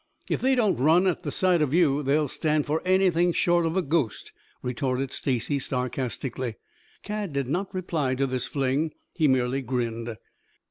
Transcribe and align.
"If 0.31 0.41
they 0.41 0.55
don't 0.55 0.77
run 0.77 1.05
at 1.05 1.31
sight 1.31 1.61
of 1.61 1.75
you, 1.75 2.01
they'll 2.01 2.27
stand 2.27 2.65
for 2.65 2.81
anything 2.83 3.33
short 3.33 3.67
of 3.67 3.77
a 3.77 3.83
ghost," 3.83 4.31
retorted 4.63 5.11
Stacy 5.11 5.59
sarcastically. 5.59 6.55
Cad 7.03 7.33
did 7.33 7.47
not 7.47 7.71
reply 7.71 8.15
to 8.15 8.25
this 8.25 8.47
fling. 8.47 8.93
He 9.13 9.27
merely 9.27 9.61
grinned. 9.61 10.17